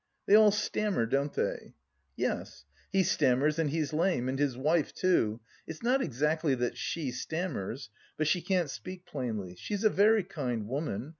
[0.25, 1.75] "They all stammer, don't they?"
[2.15, 2.65] "Yes....
[2.91, 4.27] He stammers and he's lame.
[4.27, 5.41] And his wife, too....
[5.67, 9.53] It's not exactly that she stammers, but she can't speak plainly.
[9.57, 11.09] She is a very kind woman.